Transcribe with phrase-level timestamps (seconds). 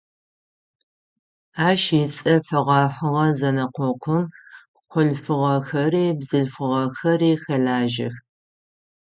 [1.67, 4.23] Ащ ыцӏэ фэгъэхьыгъэ зэнэкъокъум
[4.91, 8.15] хъулъфыгъэхэри бзылъфыгъэхэри хэлажьэх.